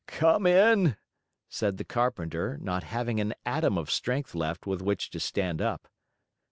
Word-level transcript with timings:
"Come 0.07 0.47
in," 0.47 0.97
said 1.47 1.77
the 1.77 1.83
carpenter, 1.83 2.57
not 2.59 2.81
having 2.83 3.19
an 3.19 3.35
atom 3.45 3.77
of 3.77 3.91
strength 3.91 4.33
left 4.33 4.65
with 4.65 4.81
which 4.81 5.11
to 5.11 5.19
stand 5.19 5.61
up. 5.61 5.87